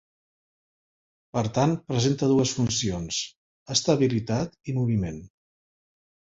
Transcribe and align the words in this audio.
Per 1.37 1.43
tant 1.57 1.75
presenta 1.91 2.29
dues 2.31 2.53
funcions: 2.61 3.19
estabilitat 3.77 4.59
i 4.73 4.77
moviment. 4.81 5.23